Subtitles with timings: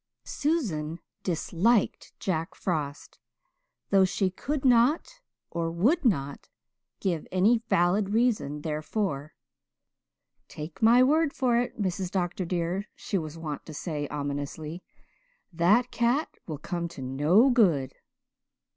[0.25, 3.19] Susan disliked Jack Frost,
[3.91, 6.49] though she could not or would not
[6.99, 9.35] give any valid reason therefor.
[10.47, 12.09] "Take my word for it, Mrs.
[12.09, 12.45] Dr.
[12.45, 14.81] dear," she was wont to say ominously,
[15.53, 17.93] "that cat will come to no good."